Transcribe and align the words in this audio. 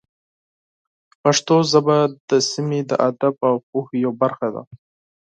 پښتو 1.21 1.55
ژبه 1.71 1.97
د 2.29 2.31
سیمې 2.51 2.79
د 2.89 2.91
ادب 3.09 3.35
او 3.49 3.55
پوهې 3.67 3.95
یوه 4.05 4.15
برخه 4.21 4.47
ده. 4.55 4.61